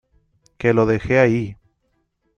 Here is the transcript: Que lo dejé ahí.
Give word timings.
Que 0.57 0.73
lo 0.73 0.87
dejé 0.87 1.19
ahí. 1.19 1.57